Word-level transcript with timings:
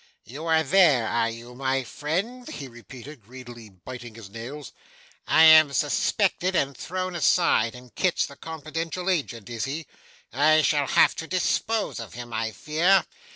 'You 0.23 0.47
are 0.47 0.63
there, 0.63 1.07
are 1.07 1.29
you, 1.29 1.53
my 1.53 1.83
friend?' 1.83 2.47
he 2.49 2.67
repeated, 2.67 3.21
greedily 3.21 3.69
biting 3.69 4.15
his 4.15 4.31
nails. 4.31 4.71
'I 5.27 5.43
am 5.43 5.73
suspected 5.73 6.55
and 6.55 6.75
thrown 6.75 7.13
aside, 7.13 7.75
and 7.75 7.93
Kit's 7.93 8.25
the 8.25 8.35
confidential 8.35 9.11
agent, 9.11 9.47
is 9.47 9.65
he? 9.65 9.85
I 10.33 10.63
shall 10.63 10.87
have 10.87 11.15
to 11.17 11.27
dispose 11.27 11.99
of 11.99 12.15
him, 12.15 12.33
I 12.33 12.49
fear. 12.51 13.05